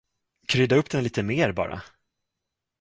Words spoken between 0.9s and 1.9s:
lite mer, bara.